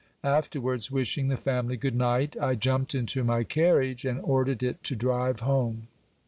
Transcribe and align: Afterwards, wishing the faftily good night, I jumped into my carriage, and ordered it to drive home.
Afterwards, 0.23 0.89
wishing 0.89 1.27
the 1.27 1.35
faftily 1.35 1.79
good 1.79 1.93
night, 1.95 2.35
I 2.41 2.55
jumped 2.55 2.95
into 2.95 3.23
my 3.23 3.43
carriage, 3.43 4.03
and 4.03 4.19
ordered 4.21 4.63
it 4.63 4.81
to 4.85 4.95
drive 4.95 5.41
home. 5.41 5.89